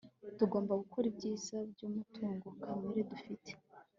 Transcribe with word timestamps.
tugomba 0.37 0.73
gukora 0.81 1.05
ibyiza 1.11 1.55
byumutungo 1.71 2.47
kamere 2.61 3.01
dufite 3.11 3.51